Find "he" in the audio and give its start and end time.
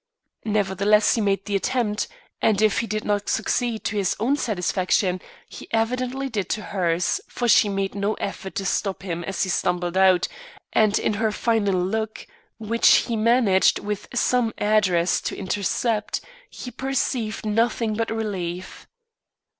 1.13-1.21, 2.79-2.87, 5.47-5.67, 9.43-9.49, 13.05-13.15, 16.49-16.71